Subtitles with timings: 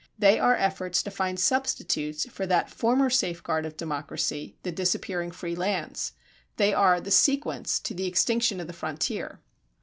[0.17, 5.53] They are efforts to find substitutes for that former safeguard of democracy, the disappearing free
[5.55, 6.13] lands.
[6.57, 9.41] They are the sequence to the extinction of the frontier.